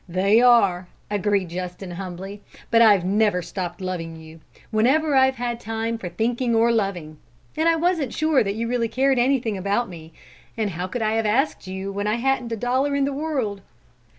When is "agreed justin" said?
1.11-1.91